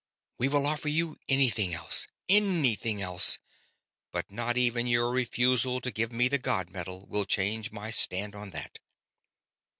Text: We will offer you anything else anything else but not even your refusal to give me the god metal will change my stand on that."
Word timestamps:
We 0.39 0.47
will 0.47 0.65
offer 0.65 0.87
you 0.89 1.15
anything 1.29 1.75
else 1.75 2.07
anything 2.27 3.03
else 3.03 3.37
but 4.11 4.31
not 4.31 4.57
even 4.57 4.87
your 4.87 5.11
refusal 5.11 5.79
to 5.79 5.91
give 5.91 6.11
me 6.11 6.27
the 6.27 6.39
god 6.39 6.71
metal 6.71 7.05
will 7.05 7.25
change 7.25 7.71
my 7.71 7.91
stand 7.91 8.33
on 8.33 8.49
that." 8.49 8.79